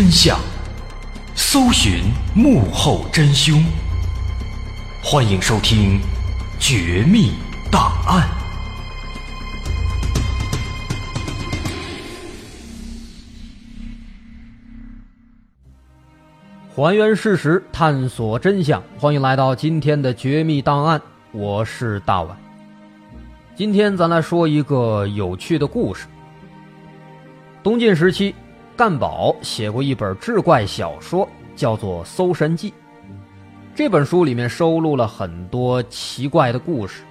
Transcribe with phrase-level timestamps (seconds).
[0.00, 0.40] 真相，
[1.34, 3.62] 搜寻幕后真凶。
[5.04, 6.00] 欢迎收听
[6.58, 7.32] 《绝密
[7.70, 8.26] 档案》，
[16.74, 18.82] 还原事实，探索真相。
[18.98, 20.98] 欢迎来到今天的《绝密档案》，
[21.30, 22.34] 我是大碗。
[23.54, 26.06] 今天咱来说一个有趣的故事。
[27.62, 28.34] 东晋时期，
[28.80, 32.70] 干宝写过一本志怪小说，叫做《搜神记》。
[33.74, 37.02] 这本书里面收录了很多奇怪的故事，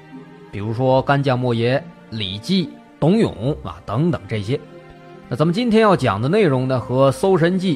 [0.51, 4.59] 比如说干将莫邪、李绩、董永啊等等这些。
[5.29, 7.75] 那咱们今天要讲的内容呢，和《搜神记》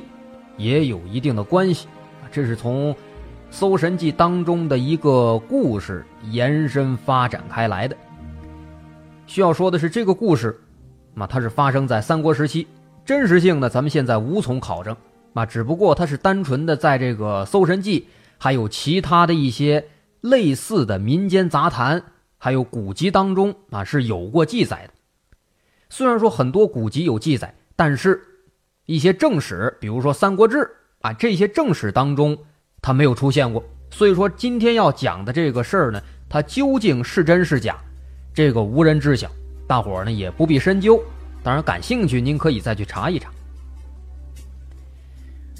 [0.57, 1.87] 也有一定的关系。
[2.31, 2.91] 这是从
[3.51, 7.95] 《搜神记》当中的一个故事延伸发展开来的。
[9.27, 10.59] 需要说的是，这个故事。
[11.13, 12.67] 那它是发生在三国时期，
[13.06, 14.96] 真实性呢，咱们现在无从考证。
[15.34, 18.02] 啊，只不过它是单纯的在这个《搜神记》，
[18.38, 19.84] 还有其他的一些
[20.22, 22.03] 类似的民间杂谈，
[22.38, 24.94] 还有古籍当中啊是有过记载的。
[25.90, 28.22] 虽然说很多古籍有记载，但是
[28.86, 30.58] 一些正史，比如说《三国志》
[31.02, 32.38] 啊，这些正史当中
[32.80, 33.64] 它没有出现过。
[33.90, 36.00] 所以说今天要讲的这个事儿呢，
[36.30, 37.75] 它究竟是真是假，
[38.35, 39.28] 这个无人知晓。
[39.66, 41.03] 大伙儿呢也不必深究，
[41.43, 43.29] 当然感兴趣，您可以再去查一查。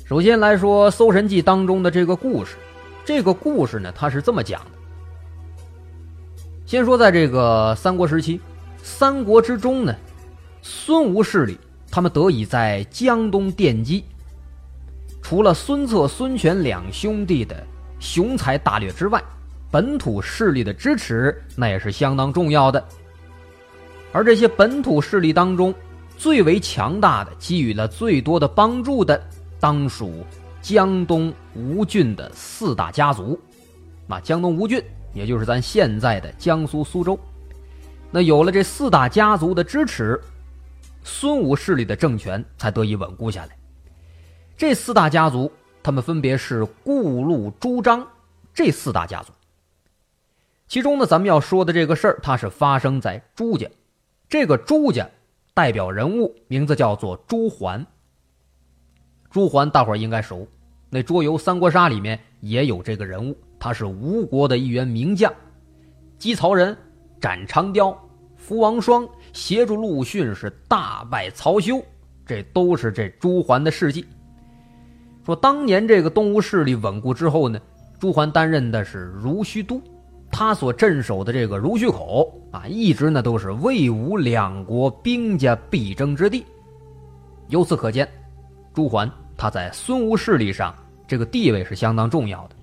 [0.06, 2.56] 首先来说《搜神记》当中的这个故事，
[3.04, 4.72] 这个故事呢，它是这么讲的：
[6.66, 8.40] 先说在这个三国时期，
[8.82, 9.94] 三国之中呢，
[10.62, 11.60] 孙吴势力
[11.92, 14.06] 他们得以在江东奠基。
[15.22, 17.62] 除了孙策、孙权两兄弟的
[18.00, 19.22] 雄才大略之外，
[19.72, 22.84] 本土势力的支持那也是相当重要的。
[24.14, 25.74] 而这些本土势力当中，
[26.18, 29.22] 最为强大的、给予了最多的帮助的，
[29.60, 30.24] 当属
[30.62, 33.38] 江东吴郡的四大家族。
[34.06, 34.82] 那江东吴郡，
[35.14, 37.20] 也就是咱现在的江苏苏州。
[38.12, 40.22] 那有了这四大家族的支持，
[41.04, 43.58] 孙吴势力的政权才得以稳固下来。
[44.56, 45.52] 这四大家族，
[45.82, 48.08] 他们分别是顾、陆、朱、张
[48.54, 49.34] 这四大家族。
[50.68, 53.68] 其中呢，咱们要说的这个事儿，它是发生在朱家。
[54.34, 55.08] 这个朱家
[55.54, 57.86] 代表人物名字叫做朱桓。
[59.30, 60.48] 朱桓大伙儿应该熟，
[60.90, 65.32] 那桌游《三国杀》里面也有这个人物，他是吴国的一员名将，
[66.18, 66.76] 击曹仁。
[67.22, 67.96] 斩长雕，
[68.36, 71.80] 伏王双，协助陆逊是大败曹休，
[72.26, 74.04] 这都是这朱桓的事迹。
[75.24, 77.62] 说当年这个东吴势力稳固之后呢，
[78.00, 79.80] 朱桓担任的是如须都，
[80.34, 86.44] 他所镇守的这个如须口啊，一直呢都是魏吴两国兵家必争之地。
[87.50, 88.10] 由此可见，
[88.74, 90.76] 朱桓他在孙吴势力上
[91.08, 92.56] 这个地位是相当重要的。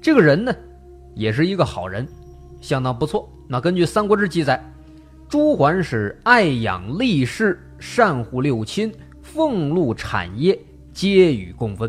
[0.00, 0.52] 这个人呢，
[1.14, 2.06] 也是一个好人。
[2.60, 3.30] 相当不错。
[3.46, 4.60] 那根据《三国志》记载，
[5.28, 8.92] 朱桓是爱养力士，善护六亲，
[9.22, 10.58] 俸禄产业
[10.92, 11.88] 皆与共分。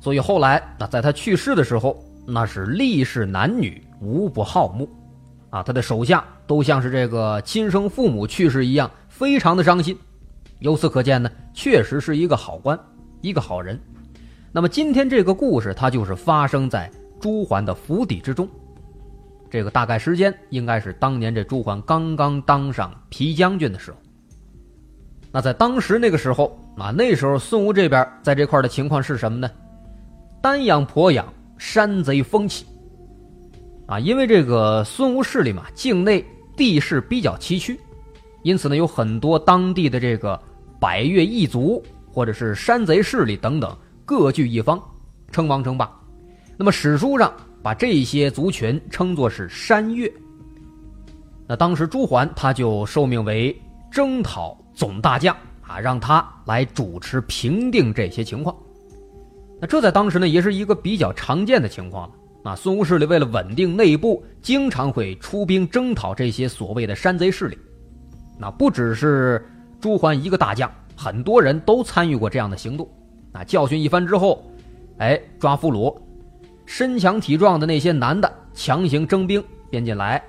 [0.00, 1.96] 所以后来，那在他去世的时候，
[2.32, 4.88] 那是力士男女无不好墓，
[5.50, 9.98] 啊，他的手下都像是这个亲生父母去世一样，非常的伤心。
[10.60, 12.78] 由此可见呢，确实是一个好官，
[13.20, 13.78] 一个好人。
[14.52, 16.90] 那么今天这个故事，它就是发生在
[17.20, 18.48] 朱桓的府邸之中。
[19.50, 23.96] 这个大概时间应该是当年这朱桓刚刚当上皮将军的时候。
[25.32, 29.50] 那在当时那个时候啊，那时候孙吴这边在这块的情况是什么呢？
[30.40, 31.26] 单养婆养，
[31.60, 32.64] 山贼风起。
[33.86, 36.24] 啊，因为这个孙吴势力嘛，境内
[36.56, 37.78] 地势比较崎岖，
[38.42, 40.40] 因此呢，有很多当地的这个
[40.80, 43.76] 百越异族或者是山贼势力等等
[44.06, 44.82] 各据一方，
[45.30, 45.88] 称王称霸。
[46.56, 47.30] 那么史书上。
[47.62, 50.10] 把这些族群称作是山越。
[51.46, 53.54] 那当时朱桓他就受命为
[53.92, 58.56] 征讨总大将啊，让他来主持平定这些情况。
[59.60, 62.14] 那这在当时呢，也是一个比较常见的情况了。
[62.42, 67.58] 啊，孙吴势力为了稳定内部，经常会出兵征讨这些所谓的山贼势力。
[68.38, 69.46] 那不只是
[69.78, 72.88] 朱桓一个大将，很多人都参与过这样的行动。
[73.32, 74.42] 啊，教训一番之后，
[74.96, 75.94] 哎，抓俘虏。
[76.64, 80.22] 身强体壮的那些男的强行征兵编进来，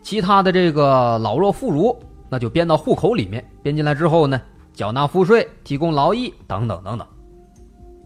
[0.00, 1.94] 其他的这个老弱妇孺
[2.30, 3.44] 那就编到户口里面。
[3.62, 4.40] 编进来之后呢，
[4.72, 7.06] 缴纳赋税、提供劳役等等等等。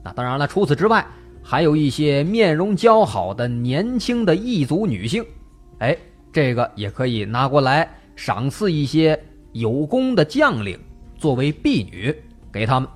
[0.06, 1.04] 那当然了，除此之外，
[1.42, 5.26] 还有一些面容姣好的年轻的异族女性，
[5.80, 5.98] 哎，
[6.32, 9.20] 这个也可以拿过来赏赐一些
[9.50, 10.78] 有功的将领
[11.16, 12.14] 作为婢女
[12.52, 12.88] 给他们。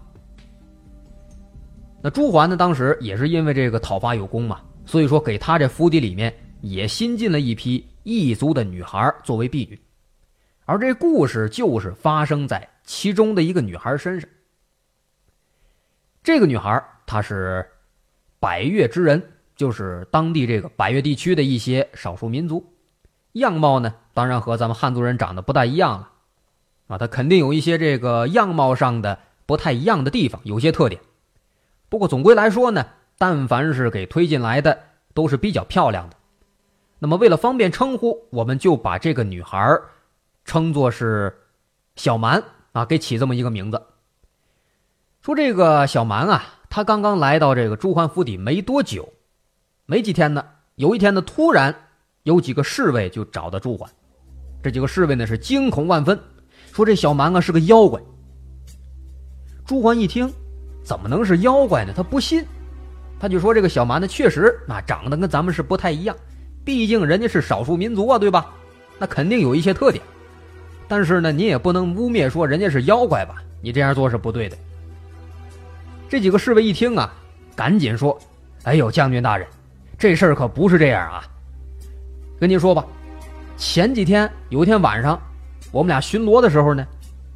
[2.01, 4.61] 那朱桓呢，当时也是因为这个讨伐有功嘛。
[4.87, 9.77] 所以说，给他这府邸里面也新进了一批异族的女孩作为婢女，
[10.65, 14.31] 而这故事就是发生在其中的一个女孩身上。
[16.23, 17.69] 这个女孩她是
[18.39, 19.21] 百越之人，
[19.57, 22.73] 就是当地这个百越地区的一些少数民族，
[23.33, 26.11] 样貌呢当然和咱们汉族人长得不大一样了，
[26.87, 31.01] 啊，她肯定有一些这个样貌上的不太一样的地方，有些特点。
[31.89, 32.87] 不过总归来说呢。
[33.23, 34.79] 但凡是给推进来的，
[35.13, 36.17] 都是比较漂亮的。
[37.01, 39.79] 那么为了方便称呼，我们就把这个女孩
[40.47, 41.37] 称作是
[41.97, 43.83] 小蛮啊，给起这么一个名字。
[45.21, 49.13] 说这个小蛮啊，他刚刚来到这个朱桓府邸没多久，
[49.87, 50.43] 没几天呢。
[50.77, 51.75] 有一天呢，突然
[52.23, 53.91] 有几个侍卫就找到朱桓，
[54.63, 56.17] 这几个侍卫呢是惊恐万分，
[56.73, 58.01] 说这小蛮子是个妖怪。
[59.67, 60.33] 朱桓一听，
[60.85, 61.93] 怎么能是妖怪呢？
[61.95, 62.45] 他不信。
[63.19, 66.17] 他就说：“这个小蛮子，确实那长得跟咱们是不太一样，
[66.65, 68.55] 毕竟人家是少数民族啊，对吧？
[68.97, 70.03] 那肯定有一些特点。
[70.87, 73.43] 但是呢，你也不能污蔑说人家是妖怪吧？
[73.61, 74.57] 你这样做是不对的。”
[76.11, 77.09] 这几个侍卫一听啊，
[77.55, 78.19] 赶紧说
[78.65, 79.47] ：“哎呦，将军大人，
[79.97, 81.23] 这事儿可不是这样啊！
[82.41, 82.85] 跟您说吧，
[83.57, 85.17] 前几天有一天晚上，
[85.71, 86.85] 我们俩巡逻的时候呢，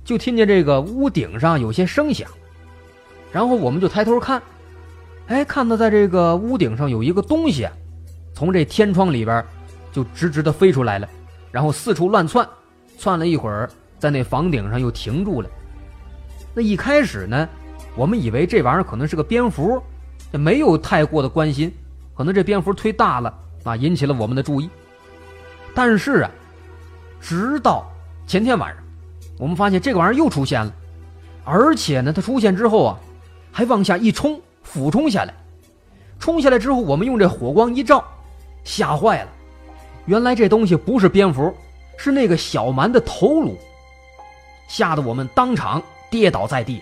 [0.03, 2.29] 就听见这个屋顶上有些声响，
[3.31, 4.43] 然后我们就抬头看。”
[5.29, 7.69] 哎，看到在这个屋顶上有一个东西，
[8.35, 9.45] 从这天窗里边
[9.93, 11.09] 就直直的飞出来了，
[11.53, 12.45] 然后四处乱窜，
[12.99, 15.49] 窜了一会儿，在那房顶上又停住了。
[16.53, 17.49] 那一开始呢，
[17.97, 19.83] 我们以为这玩意儿可能是个蝙蝠，
[20.33, 21.73] 也没有太过的关心，
[22.17, 23.33] 可能这蝙蝠忒大了
[23.63, 24.69] 啊，引起了我们的注意。
[25.75, 26.31] 但是啊，
[27.21, 27.85] 直到
[28.27, 28.83] 前天晚上，
[29.39, 30.73] 我们发现这个玩意儿又出现了，
[31.45, 32.99] 而且呢，它出现之后啊，
[33.51, 34.41] 还往下一冲。
[34.67, 35.35] 俯冲下来，
[36.19, 38.03] 冲下来之后，我们用这火光一照，
[38.65, 39.29] 吓坏了。
[40.07, 41.55] 原来这东西不是蝙蝠，
[41.99, 43.59] 是那个小蛮的头颅，
[44.67, 46.81] 吓得我们当场跌倒在地。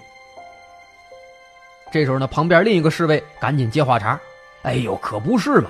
[1.92, 4.18] 这时候呢，旁边另一个侍卫赶紧接话茬
[4.64, 5.68] ：“哎呦，可不是嘛！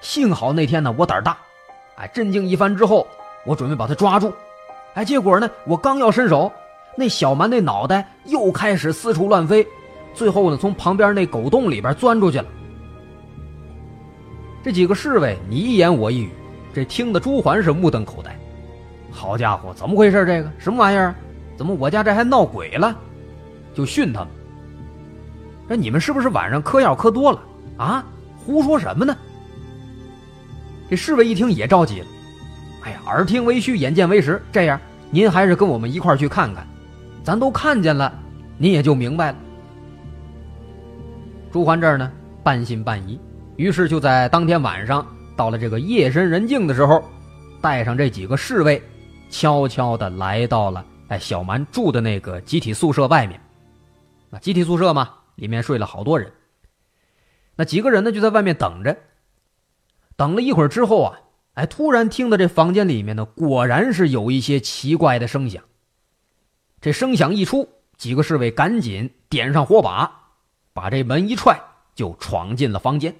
[0.00, 1.36] 幸好那天呢我胆大，
[1.96, 3.04] 哎，镇静一番之后，
[3.44, 4.32] 我准备把他抓住。
[4.94, 6.50] 哎，结果呢，我刚要伸手，
[6.96, 9.66] 那小蛮那脑袋又开始四处乱飞，
[10.14, 12.44] 最后呢，从旁边那狗洞里边钻出去了。
[14.62, 16.30] 这几个侍卫你一言我一语，
[16.72, 18.32] 这听得朱桓是目瞪口呆。
[19.10, 20.24] 好家伙，怎么回事？
[20.24, 21.12] 这个什么玩意儿？
[21.56, 22.96] 怎么我家这还闹鬼了？
[23.74, 24.28] 就训他们。
[25.66, 27.40] 那你们是不是晚上嗑药嗑多了
[27.78, 28.04] 啊？
[28.36, 29.16] 胡说什么呢？
[30.90, 32.06] 这侍卫一听也着急了。
[32.82, 34.42] 哎呀，耳听为虚，眼见为实。
[34.52, 34.78] 这样，
[35.10, 36.66] 您还是跟我们一块去看看，
[37.24, 38.12] 咱都看见了，
[38.58, 39.38] 您也就明白了。
[41.50, 43.18] 朱环这儿呢，半信半疑，
[43.56, 47.02] 于是就在当天晚上，到了这个夜深人静的时候，
[47.62, 48.82] 带上这几个侍卫，
[49.30, 53.40] 悄悄的来到了哎小蛮住的那个集体宿舍外面。
[54.28, 55.08] 那，集体宿舍嘛。
[55.34, 56.32] 里面睡了好多人，
[57.56, 58.96] 那几个人呢就在外面等着。
[60.16, 61.20] 等了一会儿之后啊，
[61.54, 65.62] 哎，突然听到这房间里面呢，果然是有一些奇怪的声响。
[66.80, 70.30] 这声响一出，几个侍卫赶紧点上火把，
[70.72, 71.58] 把这门一踹，
[71.94, 73.14] 就闯进了房间。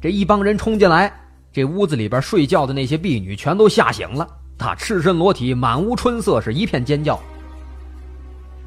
[0.00, 1.12] 这一帮人冲进来，
[1.52, 4.26] 这屋子里边睡觉的那些婢女全都吓醒了，
[4.58, 7.18] 她赤身裸体，满屋春色，是一片尖叫。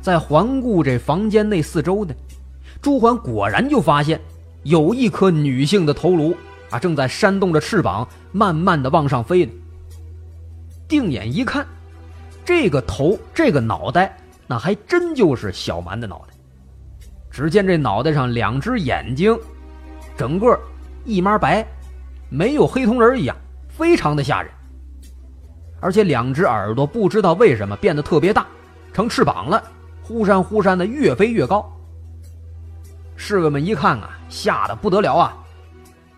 [0.05, 2.13] 在环顾这房间内四周呢，
[2.79, 4.21] 朱桓果然就发现
[4.61, 6.37] 有一颗女性的头颅
[6.69, 9.51] 啊，正在扇动着翅膀，慢慢的往上飞呢。
[10.87, 11.65] 定眼一看，
[12.45, 16.35] 这个头，这个脑袋，那还真就是小蛮的脑袋。
[17.31, 19.35] 只见这脑袋上两只眼睛，
[20.15, 20.55] 整个
[21.03, 21.65] 一抹白，
[22.29, 23.35] 没有黑瞳仁一样，
[23.69, 24.51] 非常的吓人。
[25.79, 28.45] 而且两只耳朵不知道为什么变得特别大，
[28.93, 29.71] 成翅膀了。
[30.07, 31.67] 忽闪忽闪的，越飞越高。
[33.15, 35.35] 侍卫们一看啊，吓得不得了啊！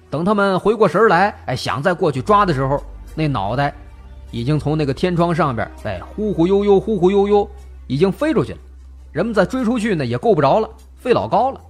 [0.09, 2.83] 等他们回过神来，哎，想再过去抓的时候，
[3.15, 3.73] 那脑袋
[4.29, 7.49] 已经从那个天窗上边，哎，忽忽悠悠，忽忽悠悠，
[7.87, 8.59] 已经飞出去了。
[9.13, 11.61] 人们再追出去呢，也够不着了，飞老高了。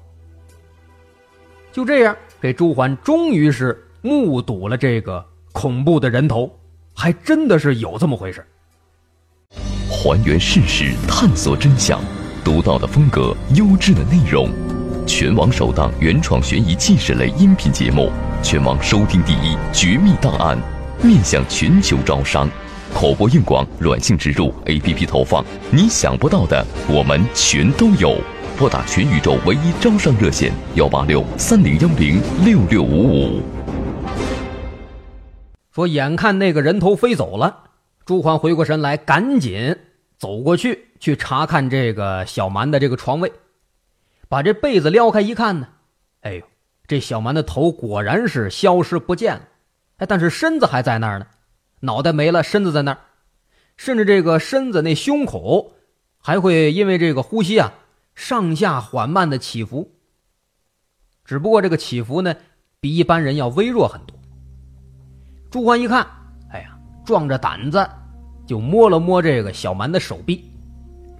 [1.72, 6.52] 就这样，这朱桓终于是目睹了这个恐怖的人头，
[6.96, 8.44] 还真的是有这么回事。
[10.00, 12.00] 还原事实，探索真相，
[12.44, 14.48] 独到的风格，优质的内容，
[15.08, 18.12] 全网首档原创悬疑纪实类音频节目，
[18.44, 20.56] 全网收听第一《绝密档案》，
[21.04, 22.48] 面向全球招商，
[22.94, 28.16] 口播硬广、软性植入、APP 投放，你想不到的我们全都有。
[28.56, 33.42] 拨打全宇宙唯一招商热线：幺八六三零幺零六六五五。
[35.74, 37.63] 说，眼看那个人头飞走了。
[38.06, 39.75] 朱桓回过神来，赶紧
[40.18, 43.32] 走过去，去查看这个小蛮的这个床位，
[44.28, 45.68] 把这被子撩开一看呢，
[46.22, 46.46] 哎呦，
[46.88, 49.48] 这小蛮的头果然是消失不见了，
[49.98, 51.28] 哎，但是身子还在那儿呢，
[51.82, 52.98] 脑袋没了，身子在那儿，
[53.76, 55.74] 甚至这个身子那胸口
[56.18, 57.74] 还会因为这个呼吸啊
[58.16, 59.92] 上下缓慢的起伏，
[61.24, 62.36] 只不过这个起伏呢
[62.80, 64.18] 比一般人要微弱很多。
[65.52, 66.08] 朱欢一看。
[66.52, 67.88] 哎呀壮着胆子，
[68.48, 70.50] 就摸了摸这个小蛮的手臂，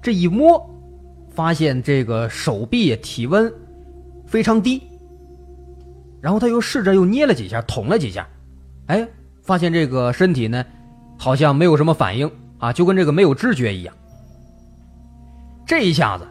[0.02, 0.68] 这一摸，
[1.30, 3.54] 发现这个手臂体温
[4.26, 4.82] 非常低。
[6.22, 8.28] 然后他又试着又捏了几下，捅了几下，
[8.88, 9.08] 哎，
[9.44, 10.66] 发现这个身体呢，
[11.18, 13.94] 好像没有什么反应啊，就跟这个没有知觉一样。
[15.66, 16.26] 这一下子，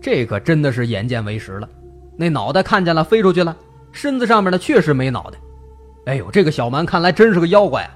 [0.00, 1.68] 这可真的是眼见为实了。
[2.16, 3.56] 那脑袋看见了，飞出去了，
[3.90, 5.38] 身子上面呢确实没脑袋。
[6.06, 7.90] 哎呦，这个小蛮看来真是个妖怪啊！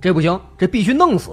[0.00, 1.30] 这不行，这必须弄死。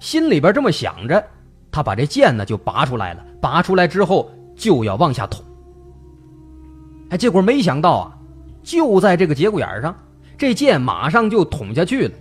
[0.00, 1.24] 心里边这么想着，
[1.70, 3.24] 他把这剑呢就拔出来了。
[3.40, 5.44] 拔出来之后就要往下捅。
[7.10, 8.18] 哎，结果没想到啊，
[8.62, 9.96] 就在这个节骨眼上，
[10.36, 12.14] 这剑马上就捅下去了。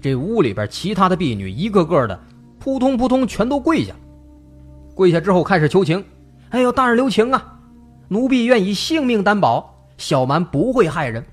[0.00, 2.18] 这屋里边其他的婢女一个个的
[2.58, 3.94] 扑通扑通全都跪下。
[4.94, 6.04] 跪下之后开始求情
[6.50, 7.58] ：“哎呦，大人留情啊！
[8.08, 11.24] 奴婢愿以性命担保，小蛮不会害人。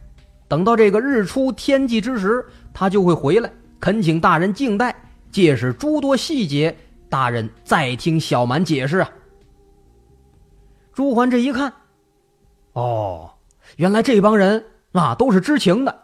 [0.48, 4.96] 等到这个日出天际之时。”他就会回来，恳请大人静待。
[5.32, 6.78] 届时诸多细节，
[7.10, 9.10] 大人再听小蛮解释啊。
[10.94, 11.74] 朱桓这一看，
[12.74, 13.36] 哦，
[13.78, 16.04] 原来这帮人啊都是知情的。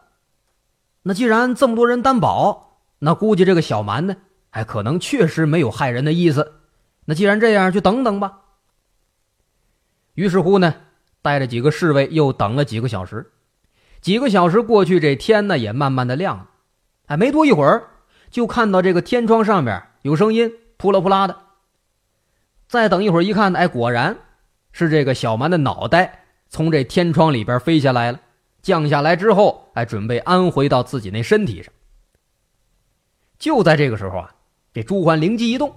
[1.04, 4.16] 那既然这么多人担保，那估计这个小蛮呢，
[4.52, 6.62] 哎可能确实没有害人的意思。
[7.06, 8.42] 那既然这样，就等等吧。
[10.14, 10.74] 于是乎呢，
[11.22, 13.32] 带着几个侍卫又等了几个小时。
[14.02, 16.50] 几个小时过去，这天呢也慢慢的亮了。
[17.08, 17.90] 哎，没多一会儿，
[18.36, 21.38] 就看到这个天窗上面有声音，扑啦扑啦的。
[22.68, 24.18] 再等一会儿一看，哎，果然
[24.74, 28.20] 是这个小蛮的脑袋从这天窗里边飞下来了，
[28.62, 31.74] 降下来之后，哎，准备安回到自己那身体上。
[33.40, 34.30] 就在这个时候啊，
[34.74, 35.74] 这朱欢灵机一动，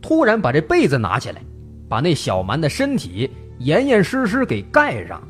[0.00, 1.42] 突然把这被子拿起来，
[1.90, 5.28] 把那小蛮的身体严严实实给盖上了。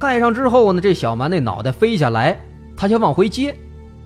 [0.00, 2.40] 盖上之后呢，这小蛮那脑袋飞下来，
[2.76, 3.56] 他就往回接，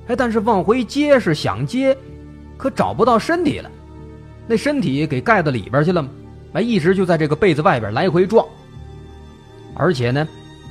[0.09, 1.97] 哎，但是往回接是想接，
[2.57, 3.71] 可找不到身体了，
[4.47, 6.09] 那身体给盖到里边去了吗？
[6.55, 8.47] 哎，一直就在这个被子外边来回撞。
[9.75, 10.27] 而且呢，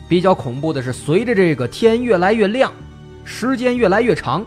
[0.08, 2.72] 比较恐怖的是，随着这个天越来越亮，
[3.24, 4.46] 时间越来越长，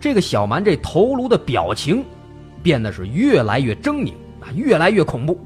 [0.00, 2.04] 这个小蛮这头颅的表情
[2.62, 5.38] 变得是越来越狰狞啊，越来越恐怖。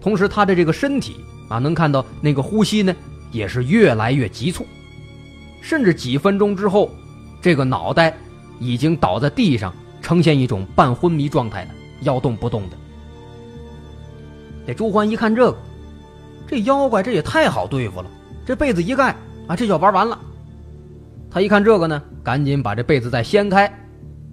[0.00, 1.16] 同时，他的这个身体。
[1.50, 2.94] 啊，能看到那个呼吸呢，
[3.32, 4.64] 也是越来越急促，
[5.60, 6.88] 甚至几分钟之后，
[7.40, 8.16] 这个脑袋
[8.58, 11.70] 已经倒在地上，呈现一种半昏迷状态了，
[12.00, 12.76] 要动不动的。
[14.66, 15.58] 这朱欢一看这个，
[16.46, 18.06] 这妖怪这也太好对付了，
[18.44, 19.16] 这被子一盖
[19.46, 20.18] 啊，这就玩完了。
[21.30, 23.72] 他一看这个呢，赶紧把这被子再掀开，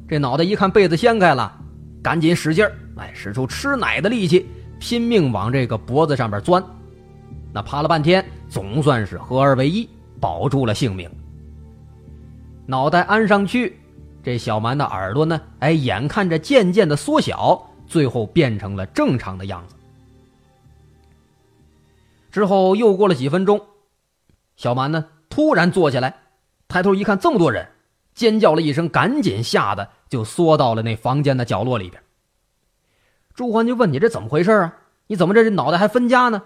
[0.08, 1.56] 这脑袋一看被子掀开了，
[2.04, 4.46] 赶紧使劲儿，哎，使出吃奶的力气，
[4.80, 6.62] 拼命往这个脖子上边钻。
[7.54, 9.88] 那趴了半天，总算是合二为一，
[10.20, 11.10] 保住了性命。
[12.68, 13.80] 脑袋安上去，
[14.22, 15.42] 这小蛮的耳朵呢？
[15.60, 19.76] 哎，眼看着渐渐的缩小，最后变成了正常的样子。
[22.30, 23.66] 之后又过了几分钟，
[24.58, 26.20] 小蛮呢突然坐起来，
[26.68, 27.70] 抬头一看，这么多人，
[28.14, 32.04] 尖叫了一声，赶紧吓得就缩到了那房间的角落里边。
[33.34, 34.78] 朱欢就问：“你这怎么回事啊？
[35.08, 36.44] 你怎么这这脑袋还分家呢？”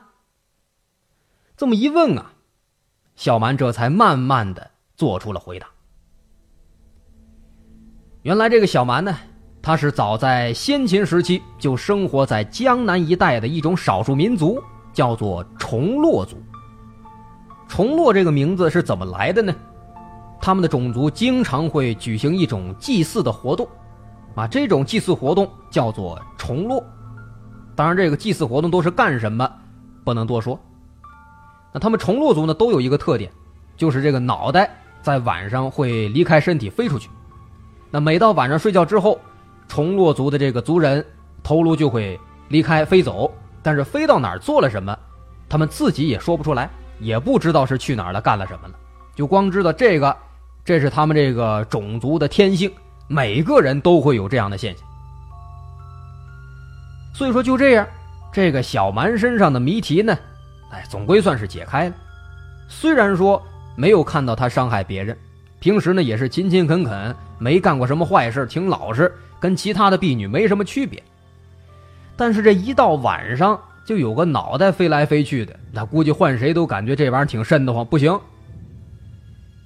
[1.58, 2.34] 这么一问啊，
[3.16, 5.71] 小蛮这才慢慢的做出了回答。
[8.24, 9.18] 原来这个小蛮呢，
[9.64, 14.62] 他是早在先秦时期就生活在江南一带的一种少数民族，
[14.94, 16.38] 叫做崇洛族。
[17.68, 19.52] 崇洛这个名字是怎么来的呢？
[20.40, 23.68] 他们的种族经常会举行一种祭祀的活动，
[24.36, 26.84] 啊，这种祭祀活动叫做崇洛。
[27.76, 29.52] 当然，这个祭祀活动都是干什么，
[30.04, 30.60] 不能多说。
[31.74, 33.32] 那他们虫落族呢，都有一个特点，
[33.76, 34.70] 就是这个脑袋
[35.02, 37.10] 在晚上会离开身体飞出去。
[37.92, 39.20] 那每到晚上睡觉之后，
[39.68, 41.06] 虫落族的这个族人
[41.44, 44.98] 头颅就会离开飞走，但是飞到哪儿做了什么，
[45.50, 48.74] 他们自己也说不出来，也不知道是去哪儿了，干了什么了，
[49.14, 50.16] 就光知道这个，
[50.64, 52.72] 这是他们这个种族的天性，
[53.08, 54.88] 每个人都会有这样的现象。
[57.14, 57.86] 所以说就这样，
[58.32, 60.18] 这个小蛮身上的谜题呢。
[60.72, 61.96] 哎，总归算是解开了。
[62.70, 63.42] 虽然说
[63.76, 65.18] 没有看到他伤害别人，
[65.60, 71.02] 平时呢也是勤勤恳恳，没干过什么坏事，挺老实，跟其他的婢女没什么区别。
[72.16, 78.18] 但是这一到晚上，就有个脑袋飞来飞去的，那估计换谁都感觉这玩意儿挺瘆得慌，不行。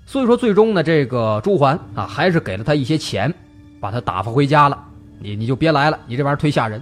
[0.05, 3.33] 所以说，最终呢，这个朱桓啊，还是给了他一些钱，
[3.81, 4.81] 把他打发回家了。
[5.19, 6.81] 你你就别来了，你这玩意儿忒吓人。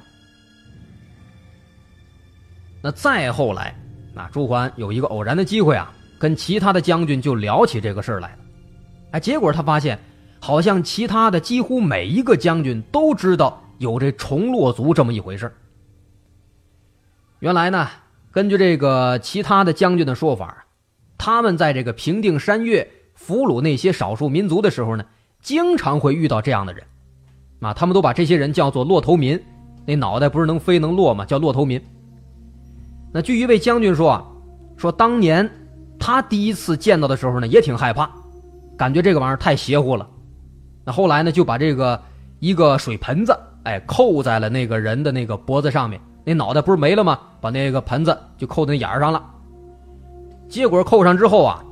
[2.82, 3.74] 那再后来。
[4.16, 8.38] 那朱桓有一个偶然的机会啊，跟其他的将军就聊起这个事儿来了。
[9.10, 9.98] 哎，结果他发现，
[10.44, 15.50] 好像其他的几乎每一个将军都知道有这重落族这么一回事
[17.40, 17.88] 原来呢，
[18.30, 20.66] 根据这个其他的将军的说法，
[21.18, 25.06] 他们在这个平定山岳、俘虏那些少数民族的时候呢，
[25.42, 26.84] 经常会遇到这样的人。
[27.62, 29.42] 啊，他们都把这些人叫做“落头民”，
[29.88, 31.24] 那脑袋不是能飞能落吗？
[31.24, 31.82] 叫落头民。
[33.14, 34.26] 那据一位将军说啊，
[34.76, 35.50] 说当年
[35.98, 38.12] 他第一次见到的时候呢，也挺害怕，
[38.78, 40.10] 感觉这个玩意儿太邪乎了。
[40.84, 42.00] 那后来呢，就把这个
[42.40, 47.20] 一个水盆子，哎，扣在了那个人的那个脖子上面，那脑袋不是没了吗？
[47.40, 49.24] 把那个盆子就扣在眼儿上了。
[50.50, 51.64] 结果扣上之后啊，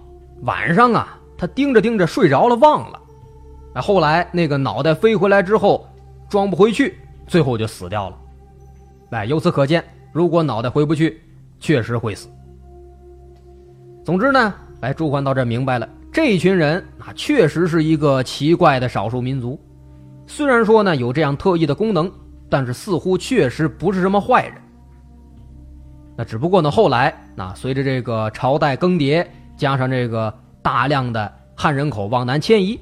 [0.43, 2.99] 晚上啊，他盯着盯着睡着了，忘了。
[3.73, 5.87] 哎，后来那个脑袋飞回来之后，
[6.29, 6.97] 装不回去，
[7.27, 8.17] 最后就死掉了。
[9.11, 11.21] 哎，由此可见，如果脑袋回不去，
[11.59, 12.29] 确实会死。
[14.03, 19.57] 总之呢，哎，朱欢到这明白了，这一群人啊，确实是一个奇怪的少数民族。
[20.27, 22.11] 虽然说呢有这样特异的功能，
[22.49, 24.55] 但是似乎确实不是什么坏人。
[26.17, 32.77] 那只不过呢，后来那随着这个朝代更迭，加上这个大量的汉人口往南迁移，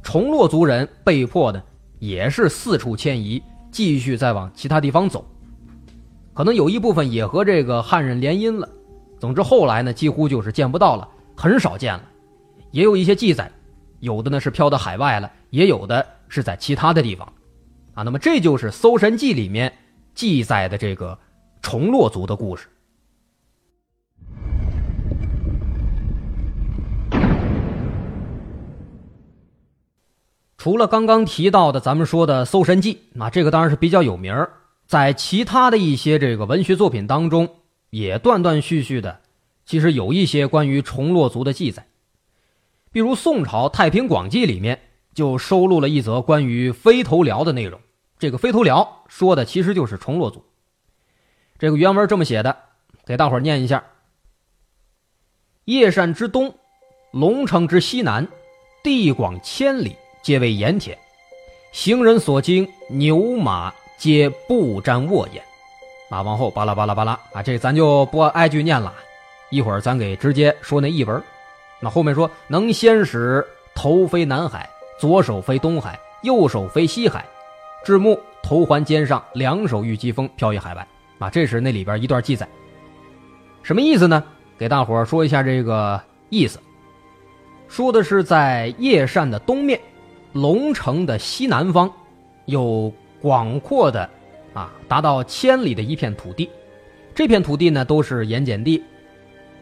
[0.00, 1.60] 重洛族人被迫的
[1.98, 5.26] 也是四处迁移，继续再往其他地方走。
[6.32, 8.68] 可能有一部分也和这个汉人联姻了，
[9.18, 12.02] 总之后来呢，几乎就是见不到了，很少见了。
[12.70, 13.50] 也有一些记载，
[14.00, 17.32] 有的呢是飘到海外了，也有的是在其他的地方，
[17.94, 19.72] 啊，那么这就是《搜神记》里面
[20.14, 21.18] 记载的这个
[21.62, 22.68] 重洛族的故事。
[30.58, 34.46] 除了刚刚提到的咱们说的《搜神记》，那这个当然是比较有名，
[34.86, 37.48] 在其他的一些这个文学作品当中，
[37.90, 39.20] 也断断续续的，
[39.64, 41.86] 其实有一些关于重洛族的记载。
[42.98, 44.76] 比如宋朝《太平广记》里面
[45.14, 47.80] 就收录了一则关于飞头辽的内容。
[48.18, 50.44] 这个飞头辽说的其实就是重洛族。
[51.60, 52.56] 这个原文这么写的，
[53.06, 53.84] 给大伙儿念一下：
[55.66, 56.52] 叶山之东，
[57.12, 58.26] 龙城之西南，
[58.82, 59.94] 地广千里。
[60.20, 60.98] 皆为盐田，
[61.70, 65.40] 行人所经，牛马皆不沾卧焉。
[66.10, 68.92] 啊，往后巴拉巴拉巴拉啊，这咱就不挨句念了，
[69.50, 71.22] 一会儿咱给直接说那译文。
[71.80, 77.24] 那后面说能先使头飞南海，左手飞东海，右手飞西海，
[77.84, 80.86] 至目头环肩上，两手遇疾风，飘于海外。
[81.18, 82.48] 啊，这是那里边一段记载，
[83.62, 84.22] 什么意思呢？
[84.56, 86.60] 给大伙说一下这个意思，
[87.68, 89.80] 说的是在叶善的东面。
[90.32, 91.90] 龙城的西南方，
[92.44, 94.08] 有广阔的，
[94.52, 96.48] 啊，达到千里的一片土地。
[97.14, 98.84] 这片土地呢，都是盐碱地。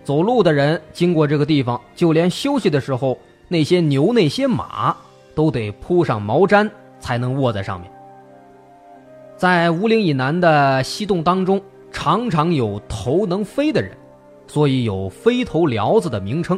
[0.06, 4.96] 走路的人经过这个地方，就连休息的时候，那些牛、那些马
[5.34, 7.90] 都得铺上毛毡，才能卧在上面。
[9.36, 13.90] 在五岭以南的西洞当中，常常有头能飞的人，
[14.46, 16.56] 所以有飞头辽子的名称。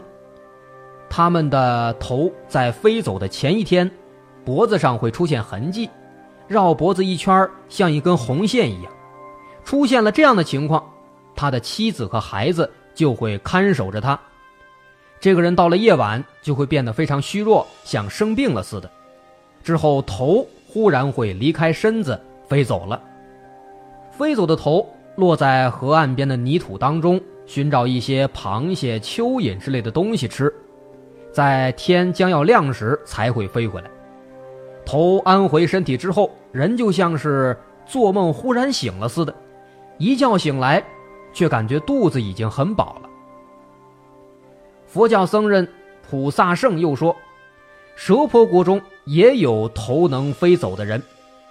[1.08, 3.90] 他们的头在飞走的前一天，
[4.44, 5.88] 脖子上会出现痕迹，
[6.46, 8.92] 绕脖子一圈像一根红线一样。
[9.64, 10.84] 出现了这样的情况，
[11.34, 14.18] 他的妻子和孩子就会看守着他。
[15.20, 18.90] 这个人到了夜晚就会变得非常虚弱，像生病了似的。
[19.62, 23.00] 之后头忽然会离开身子飞走了，
[24.10, 24.84] 飞走的头
[25.14, 30.52] 落在河岸边的泥土当中，寻找一些螃蟹、蚯蚓之类的东西吃。
[31.30, 33.88] 在天将要亮时才会飞回来，
[34.84, 37.56] 头安回身体之后，人就像是
[37.86, 39.32] 做梦忽然醒了似的，
[39.98, 40.82] 一觉醒来，
[41.32, 43.08] 却感觉肚子已经很饱了。
[44.86, 45.68] 佛教僧人
[46.08, 47.14] 普萨圣又说，
[47.96, 51.02] 蛇婆国中也有头能飞走的人，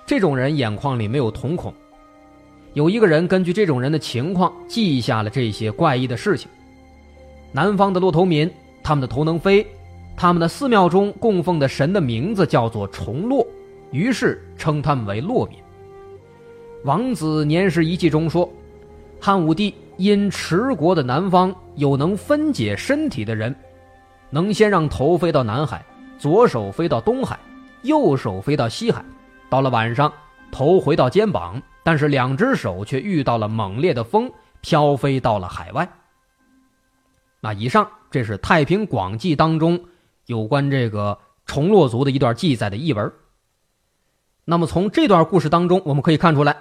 [0.06, 1.74] 这种人眼眶里没有瞳孔。
[2.74, 6.50] 有一个人根据这种人的情况记下了这些怪异的事情。
[7.52, 8.52] 南方的骆头民，
[8.84, 9.66] 他们的头能飞。
[10.16, 13.46] 他们的寺庙中供奉的神的名字叫做重洛，
[13.92, 15.60] 于是称他们为骆民。
[16.84, 18.52] 王子年时遗记中说，
[19.20, 23.56] 汉武帝因持国的南方有能分解身体的人，
[24.30, 25.86] 能先让头飞到南海，
[26.18, 27.40] 左手飞到东海，
[27.82, 29.04] 右手飞到西海，
[29.50, 30.12] 到了晚上，
[30.52, 35.88] 头回到肩膀，但是两只手却遇到了猛烈的风，飘飞到了海外。
[37.40, 39.80] 那以上这是《太平广记》当中。
[40.26, 43.14] 有关这个重洛族的一段记载的译文。
[44.44, 46.58] 那么从这段故事当中，我们可以看出来，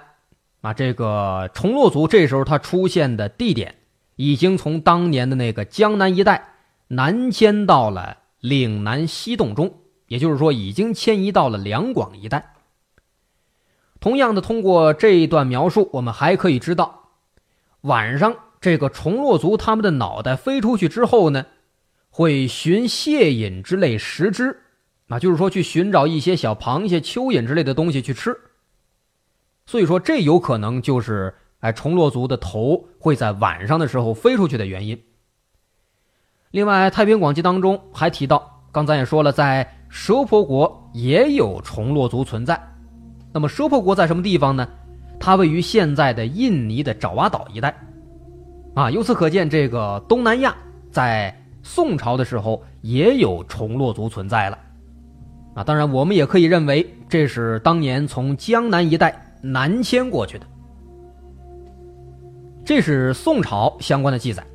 [0.67, 3.75] 啊，这个重洛族这时候它出现的地点，
[4.17, 6.55] 已经从当年的那个江南一带
[6.89, 12.53] 南迁到了岭南西洞中，也就是说，已经迁移到了两广一带。
[14.01, 17.11] 同样的，通过这一段描述，我们还可以知道，
[17.81, 21.45] 晚上这个重洛族他们的脑袋飞出去之后呢？
[22.09, 24.63] 会寻蟹饮之类食之，
[25.07, 28.37] 啊，就是说去寻找一些小螃蟹、蚯蚓之类的东西去吃。
[29.67, 34.99] 所以说，这有可能就是哎，虫落族的头会在晚上的时候飞出去的原因。
[36.49, 42.59] 另外，《太平广记》当中还提到，刚才也说了，在蛇婆国也有虫落族存在。
[43.31, 44.67] 那么，蛇婆国在什么地方呢？
[45.19, 47.75] 它位于现在的印尼的爪哇岛一带。
[48.73, 50.55] 啊，由此可见，这个东南亚
[50.89, 51.31] 在。
[51.63, 54.57] 宋朝的时候也有虫落族存在了，
[55.53, 60.45] 啊，当然我们也可以认为这是当年从江南一带南迁过去的。
[62.65, 64.45] 这是宋朝相关的记载，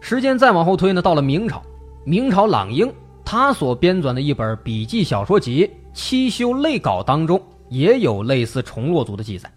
[0.00, 1.62] 时间再往后推呢，到了明朝，
[2.04, 2.90] 明朝朗英
[3.24, 9.50] 他所编纂的一本笔记小说集《七修类稿》当中也有类似重洛族的记载。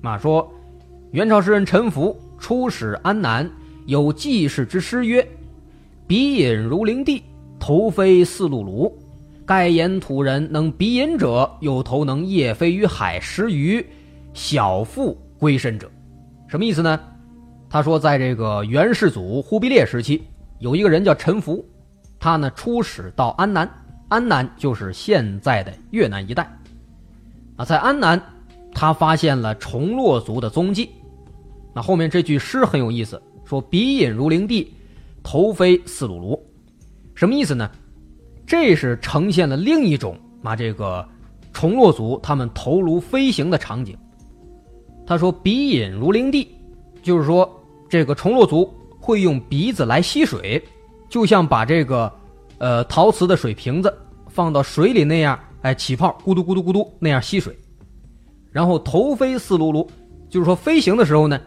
[0.00, 0.50] 马说，
[1.10, 3.50] 元朝诗人陈福出使安南，
[3.86, 5.26] 有记事之诗曰。
[6.06, 7.22] 鼻饮如灵地，
[7.58, 8.92] 头飞似辘轳。
[9.46, 13.84] 盖言土人能鼻饮者，有头能夜飞于海食鱼，
[14.32, 15.90] 小腹归身者。
[16.48, 16.98] 什么意思呢？
[17.68, 20.22] 他说，在这个元世祖忽必烈时期，
[20.60, 21.62] 有一个人叫陈福，
[22.18, 23.68] 他呢出使到安南，
[24.08, 26.50] 安南就是现在的越南一带。
[27.56, 28.18] 啊，在安南，
[28.72, 30.88] 他发现了虫落族的踪迹。
[31.74, 34.72] 那后面这句诗很有意思，说“鼻引如灵地，
[35.22, 36.40] 头飞似鲁庐”，
[37.14, 37.70] 什么意思呢？
[38.46, 41.06] 这是呈现了另一种啊，这个
[41.52, 43.96] 虫落族他们头颅飞行的场景。
[45.06, 46.48] 他说“鼻引如灵地”，
[47.02, 47.48] 就是说
[47.88, 50.62] 这个虫落族会用鼻子来吸水，
[51.08, 52.12] 就像把这个
[52.58, 53.92] 呃陶瓷的水瓶子
[54.28, 57.56] 放到水里那样，哎起泡，咕嘟咕嘟咕嘟那样吸水。
[58.50, 59.86] 然后头飞似噜噜，
[60.28, 61.40] 就是说飞行的时候呢。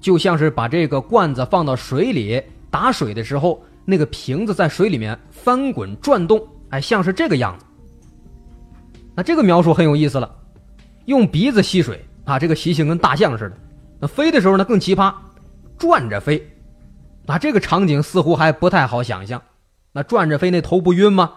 [0.00, 7.66] 就像是把这个罐子放到水里打水的时候，那个瓶子在水里面翻滚转动，哎，像是这个样子。
[9.14, 10.34] 那这个描述很有意思了，
[11.06, 13.56] 用鼻子吸水啊，这个习性跟大象似的。
[14.00, 15.14] 那飞的时候呢更奇葩，
[15.76, 16.50] 转着飞，
[17.26, 19.42] 啊，这个场景似乎还不太好想象。
[19.92, 21.32] 那转着飞，那头不晕吗？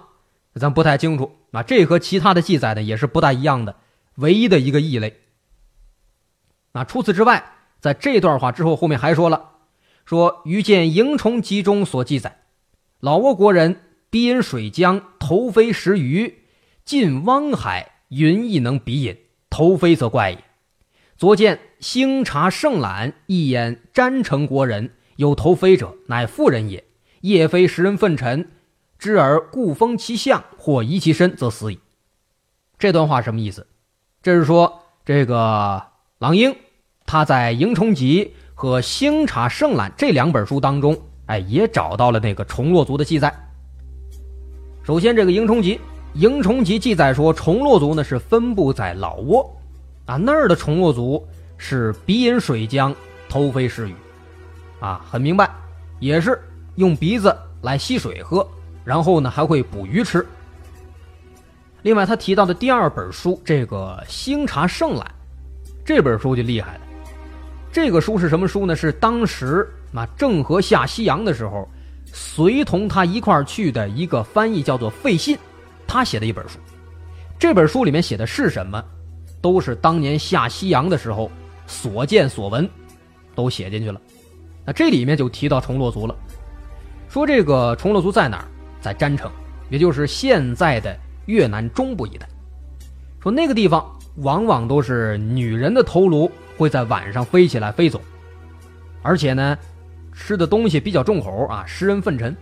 [0.55, 1.31] 咱不太清楚。
[1.51, 3.75] 啊，这和其他的记载呢也是不大一样的，
[4.15, 5.21] 唯一的一个异类。
[6.71, 7.51] 那除此之外。
[7.81, 9.51] 在这段话之后，后面还说了，
[10.05, 12.41] 说于见萤虫集中所记载，
[12.99, 16.43] 老挝国人鼻饮水浆，头飞食鱼，
[16.83, 19.17] 近汪海，云亦能鼻饮，
[19.49, 20.43] 头飞则怪也。
[21.17, 26.83] 昨见星察胜览，一眼詹城国人有头飞者，乃妇人也。
[27.21, 28.51] 夜飞食人粪尘，
[28.99, 31.79] 知而故封其相，或移其身，则死矣。
[32.77, 33.65] 这段话什么意思？
[34.21, 35.87] 这是说这个
[36.19, 36.55] 狼鹰。
[37.07, 43.31] 他在《萤虫集》和《星察胜览》这两本书当中，哎，也找到了那个虫落族的记载。
[44.81, 45.75] 首先，这个《萤虫集》，
[46.13, 49.45] 《萤虫集》记载说，虫落族呢是分布在老挝，
[50.05, 52.95] 啊，那儿的虫落族是鼻饮水浆，
[53.27, 53.95] 头飞食鱼，
[54.79, 55.49] 啊，很明白，
[55.99, 56.41] 也是
[56.75, 58.47] 用鼻子来吸水喝，
[58.85, 60.25] 然后呢还会捕鱼吃。
[61.81, 65.01] 另外，他提到的第二本书，这个《星察胜览》，
[65.83, 66.81] 这本书就厉害了。
[67.75, 68.73] 这个书是什么书呢？
[68.73, 71.67] 是当时啊郑和下西洋的时候，
[72.05, 75.37] 随同他一块儿去的一个翻译叫做费信，
[75.85, 76.57] 他写的一本书。
[77.37, 78.81] 这本书里面写的是什么？
[79.41, 81.29] 都是当年下西洋的时候
[81.67, 82.65] 所见所闻，
[83.35, 83.99] 都写进去了。
[84.65, 86.15] 那这里面就提到崇洛族了，
[87.09, 88.45] 说这个崇洛族在哪儿？
[88.79, 89.29] 在占城，
[89.69, 92.25] 也就是现在的越南中部一带。
[93.21, 93.85] 说那个地方
[94.19, 96.31] 往往都是女人的头颅。
[96.57, 98.01] 会在晚上飞起来飞走，
[99.01, 99.57] 而且呢，
[100.13, 102.35] 吃的东西比较重口啊，食人粪尘。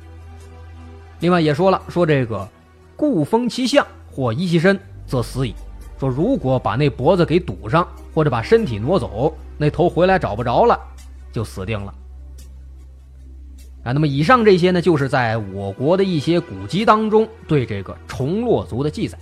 [1.19, 2.47] 另外也说了，说这个
[2.95, 5.55] 故封其相或移其身，则死矣。
[5.99, 10.77] 说如果把那脖子给堵上，或者把身体挪走，那头回来找不着了，
[11.31, 11.93] 就死定了。
[13.83, 19.17] 啊，那么以上这些呢，就是在我国的一些古籍当中对这个虫落族的记载。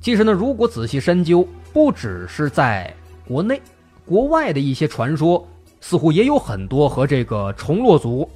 [0.00, 2.94] 其实呢，如果仔细深究，不只是在
[3.28, 3.60] 国内、
[4.06, 5.46] 国外的一些传说，
[5.82, 8.26] 似乎也有很多和这个虫落族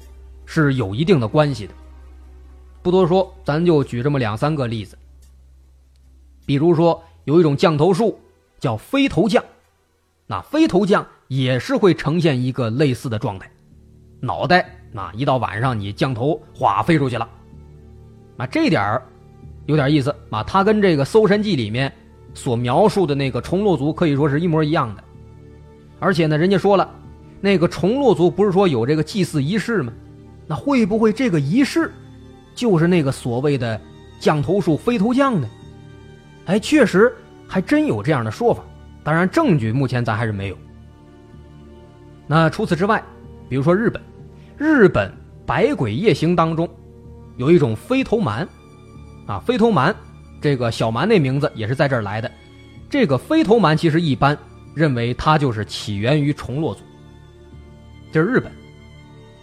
[0.45, 1.73] 是有一定的关系的。
[2.83, 4.95] 不多说，咱就举这么两三个例子。
[6.45, 8.19] 比如说，有一种降头术
[8.59, 9.43] 叫飞头降，
[10.27, 13.49] 那飞头降也是会呈现一个类似的状态，
[14.19, 17.27] 脑袋那一到晚上你降头哗飞出去了，
[18.37, 19.01] 啊，这点儿
[19.65, 21.91] 有点意思啊，它跟这个《搜神记》里面。
[22.33, 25.03] 所描述的那个虫落族可以说是一模一样的，
[25.99, 26.89] 而且呢，人家说了，
[27.39, 29.93] 那个虫落族不是说有这个祭祀仪式吗？
[30.47, 31.91] 那会不会这个仪式
[32.55, 33.79] 就是那个所谓的
[34.19, 35.47] 降头术飞头降呢？
[36.45, 37.13] 哎，确实
[37.47, 38.63] 还真有这样的说法，
[39.03, 40.57] 当然证据目前咱还是没有。
[42.25, 43.03] 那除此之外，
[43.47, 44.01] 比如说日本，
[44.57, 45.11] 日本
[45.45, 46.67] 百鬼夜行当中
[47.37, 48.47] 有一种飞头蛮，
[49.27, 49.95] 啊，飞头蛮。
[50.43, 52.29] 这个小蛮那名字也是在这儿来的。
[52.89, 54.37] 这个飞头蛮其实一般
[54.75, 56.81] 认为它就是起源于虫落族，
[58.11, 58.51] 这是日本。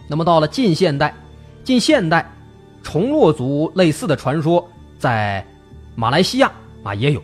[0.07, 1.15] 那么到了近现代，
[1.65, 2.31] 近现代，
[2.83, 5.43] 虫落族类似的传说在
[5.95, 7.23] 马来西亚啊也有。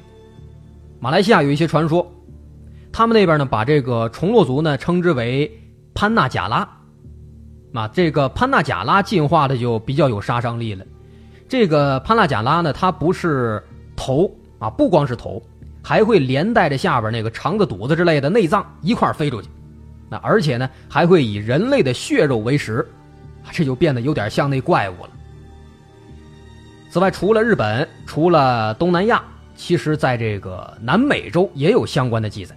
[0.98, 2.10] 马来西亚有一些传说，
[2.90, 5.52] 他们那边呢把这个虫落族呢称之为
[5.92, 6.66] 潘纳贾拉，
[7.74, 10.82] 啊，这个潘纳贾拉进化的就比较有杀伤力了。
[11.48, 13.62] 这个潘纳贾拉呢，它不是
[13.94, 15.40] 头啊，不光是头，
[15.82, 19.48] 还会连带着下边那个肠子、肚子之类的内脏一块飞出去。
[20.08, 22.86] 那而且呢，还会以人类的血肉为食，
[23.52, 25.10] 这就变得有点像那怪物了。
[26.90, 29.22] 此外，除了日本，除了东南亚，
[29.54, 32.56] 其实在这个南美洲也有相关的记载。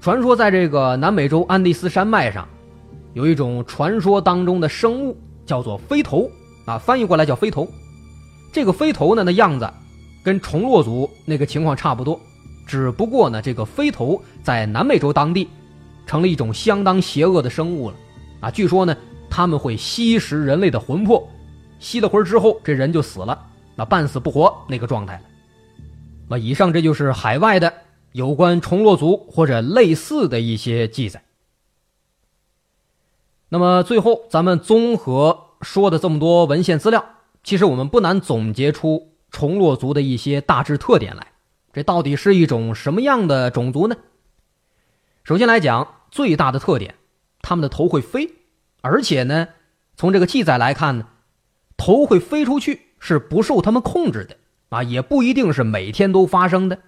[0.00, 2.46] 传说在这个南美洲安第斯山脉上，
[3.14, 5.16] 有一种传说当中的生物，
[5.46, 6.30] 叫做飞头。
[6.64, 7.68] 啊，翻译过来叫飞头，
[8.52, 9.68] 这个飞头呢，那样子
[10.22, 12.20] 跟虫落族那个情况差不多，
[12.66, 15.48] 只不过呢，这个飞头在南美洲当地
[16.06, 17.96] 成了一种相当邪恶的生物了
[18.40, 18.50] 啊！
[18.50, 18.96] 据说呢，
[19.30, 21.28] 他们会吸食人类的魂魄，
[21.78, 25.22] 吸了魂之后，这人就死了，那半死不活那个状态了。
[26.28, 27.72] 那以上这就是海外的
[28.12, 31.22] 有关虫落族或者类似的一些记载。
[33.48, 37.04] 那么最后，咱们综合说的这么多文献资料，
[37.42, 41.28] 其实我们不难总结出虫落族的一些大致特点来。
[41.72, 43.96] 这到底是一种什么样的种族呢？
[45.24, 46.96] 首先来讲，最大的特点，
[47.40, 48.30] 他们的头会飞，
[48.82, 49.48] 而且呢，
[49.96, 51.06] 从这个记载来看呢，
[51.76, 54.36] 头会飞出去是不受他们控制的
[54.68, 56.80] 啊，也不一定是每天都发生的。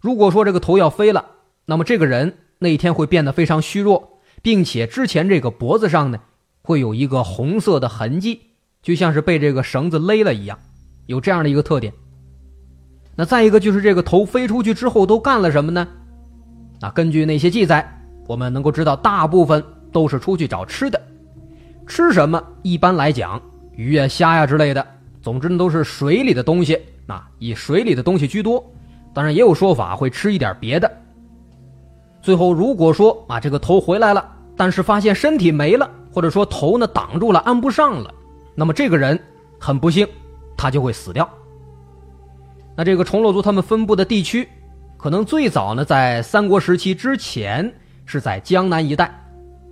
[0.00, 1.30] 如果说这个头要飞了，
[1.64, 4.12] 那么这个人那一天会变得非常虚弱。
[4.42, 6.20] 并且之前这个脖子上呢，
[6.66, 8.40] 会有一个红色的痕迹，
[8.82, 10.58] 就像是被这个绳子勒了一样，
[11.06, 11.92] 有这样的一个特点。
[13.14, 15.86] 那再一个就是这个头飞出去之后都干了什么呢？
[16.80, 17.88] 啊，根据那些记载，
[18.26, 21.00] 我们能够知道大部分都是出去找吃的。
[21.86, 22.42] 吃什么？
[22.62, 23.40] 一般来讲，
[23.76, 24.84] 鱼呀、虾呀之类的，
[25.22, 26.76] 总之都是水里的东西。
[27.06, 28.68] 啊，以水里的东西居多，
[29.14, 30.90] 当然也有说法会吃一点别的。
[32.20, 34.32] 最后如果说啊这个头回来了。
[34.58, 38.10] 但是发现身体没了，或者说头呢挡住了，安不上了，
[38.54, 39.22] 那么这个人
[39.60, 40.08] 很不幸，
[40.56, 41.28] 他就会死掉。
[42.74, 44.48] 那这个重落族他们分布的地区，
[44.96, 47.70] 可能最早呢在三国时期之前
[48.06, 49.14] 是在江南一带，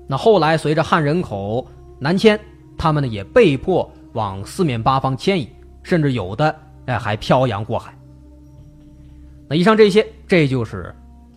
[0.07, 1.67] 那后来随着汉人口
[1.99, 2.39] 南迁，
[2.77, 5.49] 他们呢也被迫往四面八方迁移，
[5.83, 6.55] 甚至有的
[6.85, 7.97] 哎还漂洋过海。
[9.49, 10.95] 那以上这些，这就是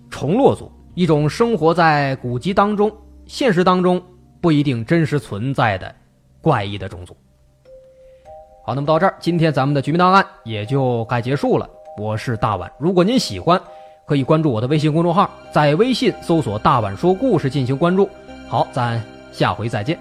[0.09, 2.91] 重落族，一种生活在古籍当中。
[3.25, 4.01] 现实当中
[4.47, 5.93] 不一定真实存在的
[6.39, 7.13] 怪异的种族。
[8.65, 11.69] 好，那么到这儿，今天咱们的局民档案也就该结束了。
[11.97, 13.61] 我是大碗，如果您喜欢，
[14.05, 18.09] 可以关注我的微信公众号，在微信搜索“大碗说故事”进行关注。
[18.47, 19.99] 好，咱下回再见。